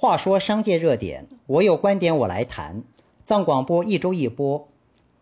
[0.00, 2.84] 话说商界热点，我有观点我来谈。
[3.26, 4.68] 藏广播一周一播。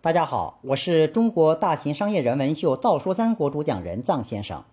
[0.00, 4.64] 大家好，我是中国大型商业人文秀《道说三国》主讲人藏先生。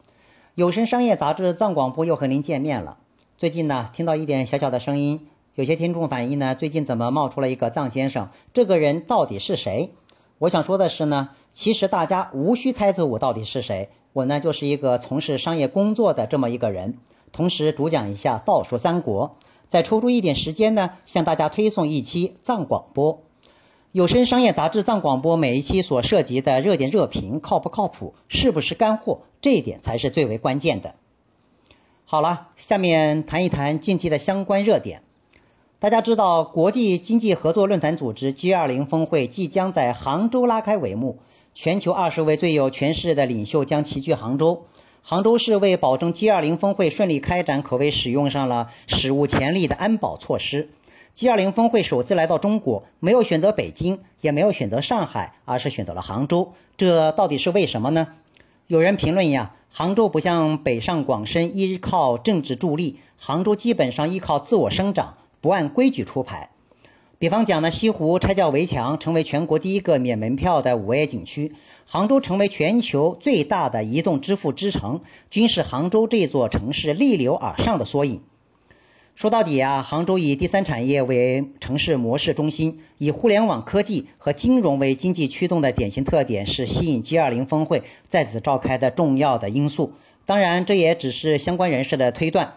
[0.56, 2.98] 有声商业杂志藏广播又和您见面了。
[3.38, 8.30] 最近呢，听到一点小小的声音，有些听众反映呢，最近怎么冒出了一个藏先生？
[8.54, 9.92] 这个人到底是谁？
[10.38, 17.00] 我想说的是呢，其实大家无需猜测我到底是谁，我呢就是一个从事商业工作的这么一个人，
[17.34, 19.36] 同时主讲一下《道说三国》。
[19.70, 23.22] 再抽出一点时间呢，向大家推送一期藏广播
[23.92, 30.94] 有声商业杂志藏广播每一期所涉及的热点热评靠不靠谱，是不是干货，这一点才是最为关键的。
[32.06, 35.02] 好了，下面谈一谈近期的相关热点。
[35.80, 41.20] 大家知道，国际经济合作论坛组织 G20 峰会即将在杭州拉开帷幕，
[41.56, 44.66] 全球二十位最有权势的领袖将齐聚杭州。
[45.02, 50.70] 杭州市为保证 G20 峰会顺利开展，可谓使用上了史无前例的安保措施。
[51.18, 56.54] G20 峰会首次来到中国，没有选择北京，也没有选择上海，而是选择了杭州。
[56.78, 58.08] 这到底是为什么呢？
[58.68, 66.50] 有人评论呀，杭州不像北上广深依靠政治助力，杭州基本上依靠自我生长，不按规矩出牌。
[67.20, 71.52] 比方讲呢，西湖拆掉围墙，成为全国第一个免门票的五 A 景区；
[71.86, 78.22] 杭州成为全球最大的移动支付之城，均是杭州这座城市逆流而上的缩影。
[79.16, 89.92] 说到底啊，杭州以第三产业为城市模式中心，以互联网科技和金融为经济驱动的典型特点，是吸引 G20 峰会在此召开的重要的因素。
[90.26, 92.54] 当然，这也只是相关人士的推断。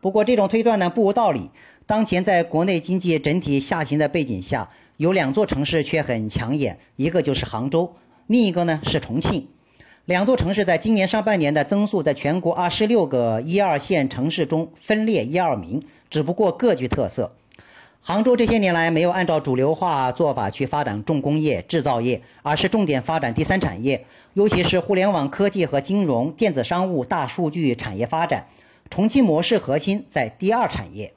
[0.00, 1.50] 不过，这种推断呢，不无道理。
[1.86, 9.48] 当前在国内经济整体下行的背景下，有两座城市却很抢眼，一个就是杭州，另一个呢是重庆。
[10.06, 17.32] 两座城市在今年上半年的增速，在全国二十六个一二线城市中分列一二名，只不过各具特色。
[18.00, 28.46] 杭州这些年来没有按照主流化做法去发展重工业、制造业，而是重点发展第三产业，尤其是互联网科技和金融、电子商务、大数据产业发展。
[28.90, 31.12] 重庆模式核心在第二产业。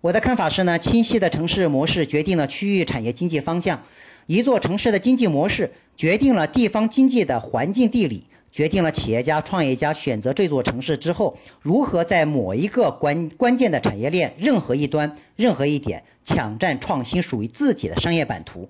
[0.00, 3.82] 我的看法是呢，清晰的城市模式决定了区域产业经济方向。
[4.26, 18.68] 一座城市的经济模式决定了地方经济的环境地理，决定了企业家、创业家选择这座城市之后，如何在某一个关关键的产业链任何一端、任何一点抢占创新属于自己的商业版图。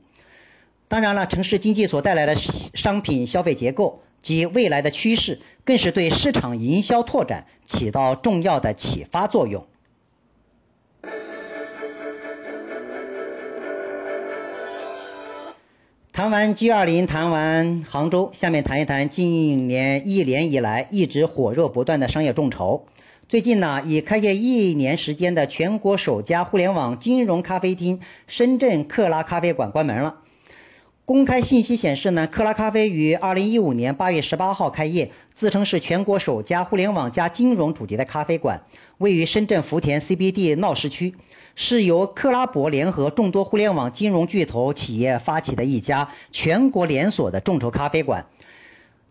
[0.86, 9.66] 当然了，城市经济所带来的商品消费结构及未来的趋势，更是对市场营销拓展起到重要的启发作用。
[16.12, 22.86] 谈完 G20，谈完杭州，下面谈一谈近年一年以来一直火热不断的商业众筹。
[23.28, 30.16] 最近呢，已开业一年时间的全国首家互联网金融咖啡厅——深圳克拉咖啡馆关门了。
[31.08, 38.60] 公开信息显示呢，克拉咖啡于二零一五年八月十八号开业，自称是全国首家互联网加金融主题的咖啡馆，
[38.98, 41.14] 位于深圳福田 CBD 闹市区。
[41.54, 48.26] 是由克拉伯联合众多互联网金融巨头企业发起的一家全国连锁的众筹咖啡馆。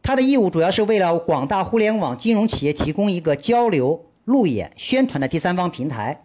[0.04, 6.22] 它的义务主要是为了广大互联网金融企业提供一个交流、路演、宣传的第三方平台。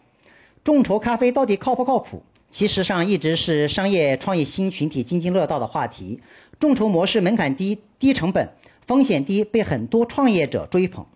[0.65, 2.22] 众筹咖啡到底靠不靠谱？
[2.53, 6.21] 其实上一直是商业创业新群体津津乐道的话题。
[6.61, 8.51] 众筹模式门槛低、低成本、
[8.87, 11.07] 风险低，被很多创业者追捧。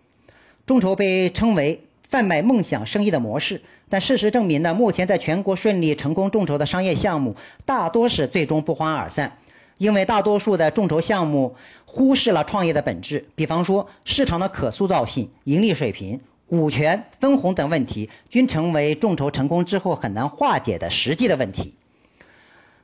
[0.65, 3.61] 众筹被称为贩卖梦想生意的模式。
[3.87, 9.37] 但事实证明呢，目前在全国顺利成功众筹的商业项目，大多是最终不欢而散，
[9.77, 11.55] 因为大多数的众筹项目
[11.85, 21.73] 忽视了创业的本质，比方说市场的可塑造性、盈利水平、股权分红等问题，均成为众筹成功之后很难化解的实际的问题。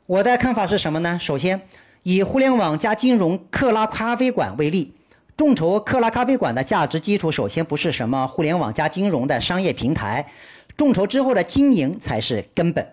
[0.05, 1.17] 我的看法是什么呢？
[1.21, 1.61] 首先，
[2.03, 4.93] 以互联网加金融克拉咖啡馆为例，
[5.37, 10.27] 众筹克拉咖啡馆的价值基础，首先不是什么互联网加金融的商业平台。
[10.75, 12.87] 众筹之后的经营才是根本，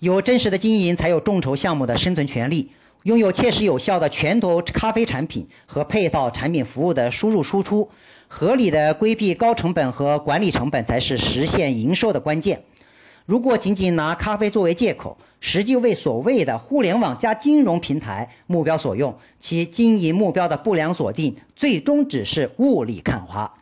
[0.00, 2.72] 有真实的经营，才有众筹项目的生存权利。
[3.04, 7.88] 拥有切实有效的拳头咖啡产品和配套产品服务的输入输出，
[8.28, 12.64] 合理的规避高成本和管理成本，才是实现营收的关键。
[13.24, 23.54] 如果仅仅拿咖啡作为借口，实际为所谓的互联网加金融平台目标所用，其经营目标的不良锁定，最终只是雾里看花。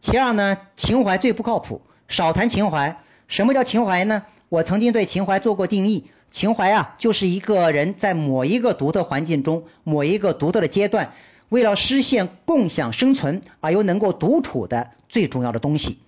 [0.00, 1.82] 其二呢，情怀最不靠谱。
[2.08, 2.96] 少谈情怀，
[3.28, 4.24] 什么叫情怀呢？
[4.48, 11.12] 我曾经对情怀做过定义，情怀啊，就是一个人在某一个独特环境中，某一个独特的阶段，
[11.48, 15.98] 为了实现共享生存而又能够独处的最重要的东西，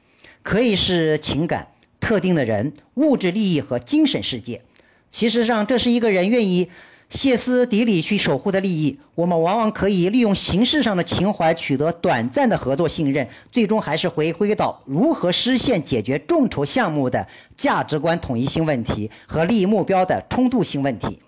[0.43, 4.63] 可以是情感、特定的人、物质利益和精神世界。
[5.11, 6.71] 其实上，这是一个人愿意
[7.13, 8.99] 歇斯底里去守护的利益。
[9.15, 21.21] 我们往往可以利用形式上的情怀取得短暂的合作信任，最终还是回归到如何实现解决众筹项目的价值观统一性问题和利益目标的冲突性问题。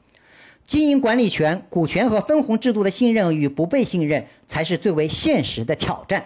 [0.66, 6.24] 经营管理权、股权和分红制度的信任与不被信任，才是最为现实的挑战。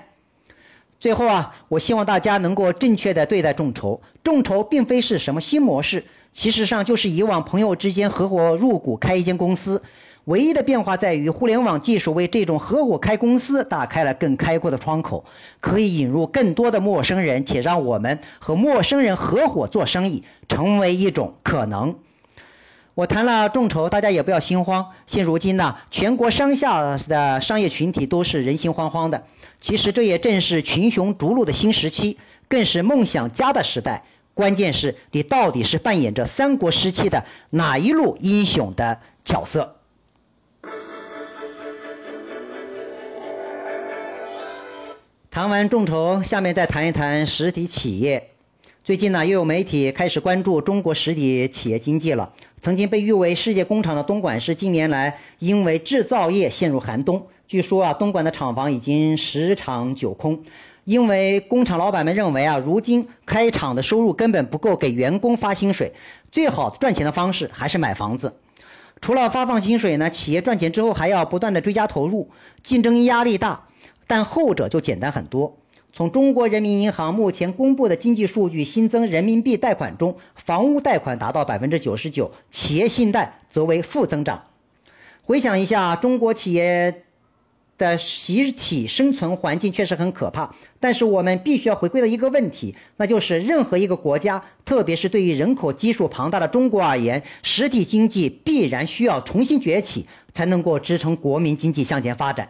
[1.01, 4.01] 最后啊，我希望大家能够正确的对待众筹。
[4.23, 9.83] 众筹并非是什么新模式，其实上就是以往朋友之间合伙入股开一间公司，
[10.25, 15.25] 唯一的变化在于互联网技术为这种合伙开公司打开了更开阔的窗口，
[15.61, 21.97] 可以引入更多的陌生人，且让我们和陌生人合伙做生意成为一种可能。
[22.95, 24.87] 我谈了众筹，大家也不要心慌。
[25.07, 29.25] 现如今呢，全国上下的商业群体都是人心惶惶的。
[29.61, 34.03] 其实这也正是群雄逐鹿的新时期，更是梦想家的时代。
[34.39, 39.75] 关键是你到底是扮演着三国时期的哪一路英雄的角色？
[45.29, 48.29] 谈完众筹，下面再谈一谈实体企业。
[48.85, 52.33] 最近呢，又有媒体开始关注中国实体企业经济了。
[52.63, 57.27] 曾经被誉为世界工厂的东莞市，近年来因为制造业陷入寒冬。
[57.49, 60.45] 据说啊，东莞的厂房已经十厂九空，
[60.89, 65.93] 因为工厂老板们认为啊，如今开厂的收入根本不够给员工发薪水，
[66.33, 68.37] 最好赚钱的方式还是买房子。
[69.03, 72.31] 除了发放薪水呢，企业赚钱之后还要不断的追加投入，
[72.63, 73.65] 竞争压力大，
[74.07, 75.59] 但后者就简单很多。
[75.93, 84.45] 从中国人民银行目前公布的经济数据，新增人民币贷款中，房屋贷款达到百分之九十九，企业信贷则为负增长。
[85.23, 87.03] 回想一下，中国企业
[87.79, 102.49] 的实体生存环境确实很可怕，但是我们必须要回归的一个问题，那就是任何一个国家，特别是对于人口基数庞大的中国而言，实体经济必然需要重新崛起，才能够支撑国民经济向前发展。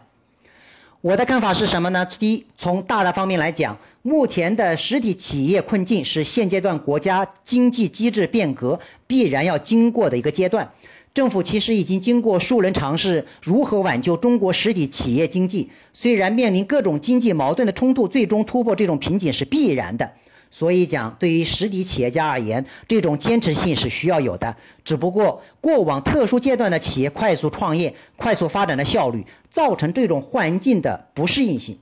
[1.01, 2.05] 我的看法是什么呢？
[2.05, 10.71] 第一，从大的方面来讲，目前的实体企业困境是现阶段国家经济机制变革必然要经过的一个阶段。
[11.13, 15.69] 政府其实已经经过数轮尝试，如何挽救中国实体企业经济？
[15.91, 20.11] 虽然面临各种经济矛盾的冲突，最终突破这种瓶颈是必然的。
[20.51, 24.55] 所以讲，对于实体企业家而言，这种坚持性是需要有的。
[24.83, 31.77] 只不过过往特殊阶段的企业快速创业、快速发展的效率，造成这种环境的不适应性。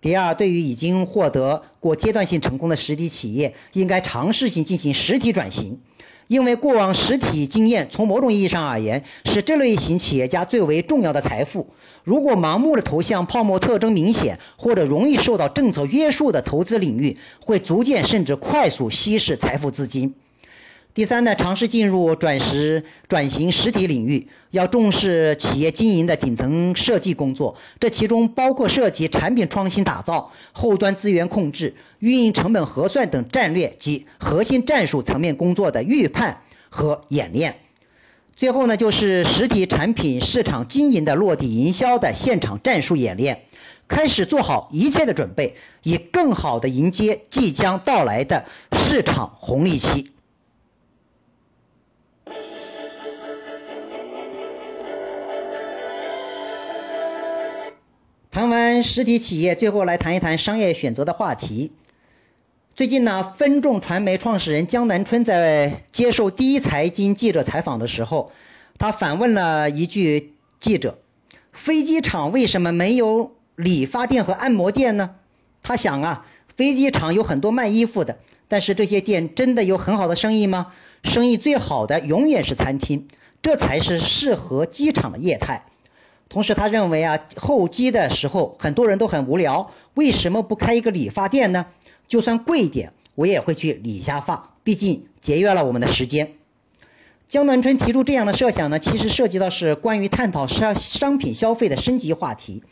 [0.00, 5.80] 第二，对于已经获得过阶段性成功的实体企业，应该尝试性进行实体转型。
[6.26, 11.66] 因为过往实体经验，从某种意义上而言，是这类型企业家最为重要的财富。
[12.02, 20.14] 如果盲目的投向泡沫特征明显或者容易受到政策约束的投资领域，会逐渐甚至快速稀释财富资金。
[20.94, 36.38] 第三呢，尝试进入转实转型实体领域，要重视企业经营的顶层设计工作，这其中包括涉及产品创新打造、后端资源控制、运营成本核算等战略及核心战术层面工作的预判
[36.70, 37.56] 和演练。
[38.36, 43.42] 最后呢，就是实体产品市场经营的落地营销的现场战术演练，
[43.88, 50.12] 开始做好一切的准备，以更好的迎接即将到来的市场红利期。
[58.34, 61.70] 谈完实体企业，最后来谈一谈商业选择的话题。
[62.74, 68.32] 最近呢，分众传媒创始人江南春在接受第一财经记者采访的时候，
[68.76, 70.98] 他反问了一句记者
[71.54, 75.14] ：“飞机场为什么没有理发店和按摩店呢？”
[75.62, 76.26] 他想啊，
[76.56, 80.72] 飞机场有很多卖衣服的，但是这些店真的有很好的生意吗？
[81.04, 83.06] 生意最好的永远是餐厅，
[83.42, 85.66] 这才是适合机场的业态。
[86.34, 91.66] 同时，他认为啊，候机的时候很多人都很无聊，为什么不开一个理发店呢？
[92.08, 96.32] 就算贵一点，我也会去理一下发，毕竟节约了我们的时间。
[97.28, 102.64] 江南春提出这样的设想呢，其实涉及到是关于探讨商商品消费的升级话题，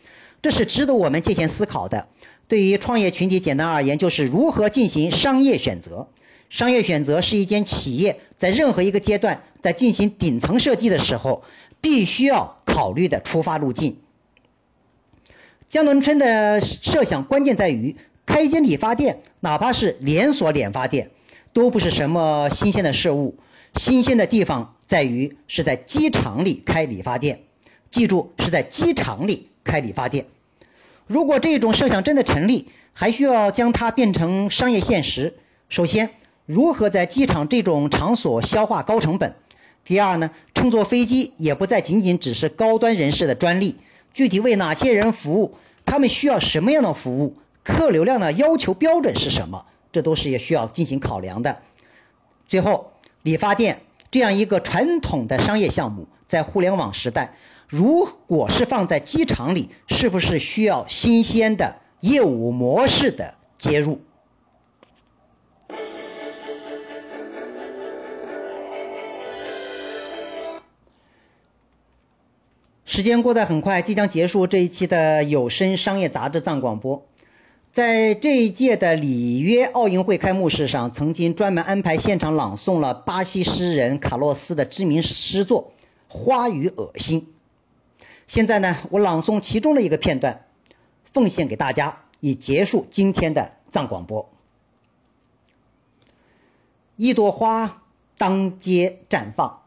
[0.43, 2.09] 这是值得我们借鉴思考的。
[2.49, 6.09] 对于创业群体，简单而言就是如何进行商业选择。
[6.51, 11.45] 商业选择是一间企业在任何一个阶段在进行顶层设计的时候。
[11.83, 13.99] 必须要考虑的出发路径。
[15.69, 21.11] 江南春的设想关键在于，开一间理发店，哪怕是连锁理发店，
[21.53, 23.37] 都不是什么新鲜的事物。
[23.77, 27.41] 新鲜的地方在于是在机场里开理发店，
[27.91, 30.27] 记住是在机场里开理发店。
[31.07, 35.35] 如果这种设想真的成立，还需要将它变成商业现实。
[35.69, 36.11] 首先，
[36.47, 39.35] 如何在机场这种场所消化高成本？
[39.85, 43.77] 第二呢，乘坐飞机也不再仅仅只是高端人士的专利，
[44.15, 45.57] 具体为哪些人服务？
[45.85, 47.37] 他们需要什么样的服务？
[47.65, 49.67] 客流量的要求标准是什么？
[49.91, 51.59] 这都是也需要进行考量的。
[52.49, 57.35] 最后，理发店这样一个传统的商业项目，在互联网时代，
[57.69, 64.01] 如果是放在机场里，是不是需要新鲜的业务模式的接入？
[72.93, 77.07] 时间过得很快，即将结束这一期的有声商业杂志藏广播。
[77.73, 85.73] 在这一届的里约奥运会开幕式上，曾经专门安排现场朗诵了巴西诗人卡洛斯的知名诗作
[86.15, 87.23] 《花与恶心》。
[88.27, 90.43] 现在呢，我朗诵其中的一个片段，
[91.15, 94.29] 奉献给大家，以结束今天的藏广播。
[96.97, 97.83] 一朵花
[98.19, 99.63] 当街绽放，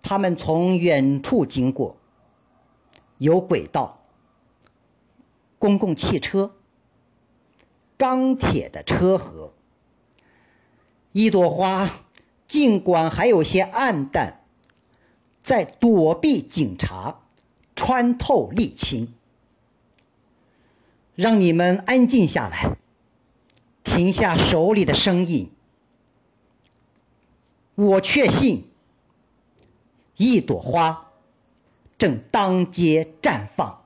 [0.00, 1.96] 它们从远处经过。
[3.18, 4.00] 有轨道、
[5.58, 6.52] 公共汽车、
[7.96, 9.52] 钢铁的车河，
[11.12, 11.90] 一朵花，
[12.46, 14.40] 尽管还有些暗淡，
[15.42, 17.20] 在躲避警察，
[17.74, 19.12] 穿透沥青，
[21.16, 22.76] 让你们安静下来，
[23.82, 25.50] 停下手里的生意。
[27.74, 28.68] 我确信，
[30.16, 31.07] 一朵花。
[31.98, 33.80] 正当街绽放。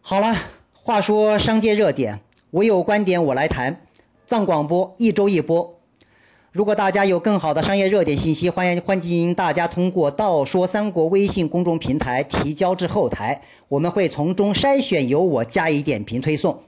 [0.00, 0.36] 好了，
[0.72, 2.20] 话说商界热点，
[2.50, 3.80] 我有观点我来谈。
[4.28, 5.78] 藏广播一周一播。
[6.52, 16.62] 如果大家有更好的商业热点信息，欢迎欢迎大家通过“道说三国”微信公众平台提交至后台，我们会从中筛选，由我加以点评推送。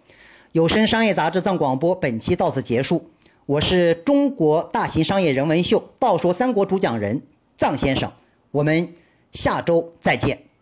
[0.52, 3.11] 有声商业杂志藏广播本期到此结束。
[3.47, 7.23] 我是中国大型商业人文秀《道说三国》主讲人
[7.59, 8.11] 藏先生，
[8.50, 8.94] 我们。
[9.35, 10.53] 下周再见。